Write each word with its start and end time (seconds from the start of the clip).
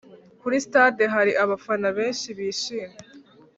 kuri 0.41 0.55
stade 0.65 1.03
hari 1.13 1.31
abafana 1.43 1.87
benshi 1.97 2.27
bishimye 2.37 2.97